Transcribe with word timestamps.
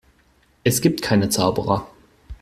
Es 0.63 0.81
gibt 0.81 1.03
keine 1.03 1.29
Zauberer. 1.29 1.87